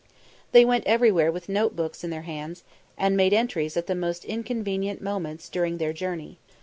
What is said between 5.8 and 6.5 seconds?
journey.